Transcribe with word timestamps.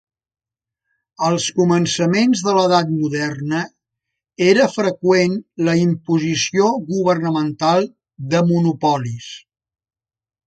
Als 1.25 1.43
començaments 1.57 2.39
de 2.45 2.53
l'edat 2.57 2.93
moderna 2.93 3.59
era 4.45 4.65
freqüent 4.77 5.35
la 5.69 5.75
imposició 5.81 6.69
governamental 6.89 7.87
de 8.33 8.41
monopolis. 8.53 9.29